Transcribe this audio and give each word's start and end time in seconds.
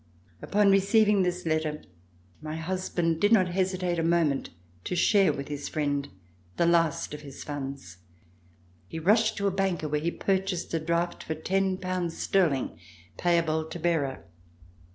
Upon 0.41 0.71
receiving 0.71 1.21
this 1.21 1.45
letter, 1.45 1.83
my 2.41 2.55
husband 2.55 3.21
did 3.21 3.31
not 3.31 3.49
hesitate 3.49 3.99
a 3.99 4.03
moment 4.03 4.49
to 4.85 4.95
share 4.95 5.31
with 5.31 5.47
his 5.47 5.69
friend 5.69 6.09
the 6.57 6.65
last 6.65 7.13
of 7.13 7.21
his 7.21 7.43
funds. 7.43 7.97
He 8.87 8.97
rushed 8.97 9.37
to 9.37 9.45
a 9.45 9.51
banker 9.51 9.87
where 9.87 10.01
he 10.01 10.09
purchased 10.09 10.73
a 10.73 10.79
draft 10.79 11.21
for 11.21 11.35
ten 11.35 11.77
pounds 11.77 12.17
sterling, 12.17 12.79
payable 13.17 13.63
to 13.65 13.77
bearer. 13.79 14.25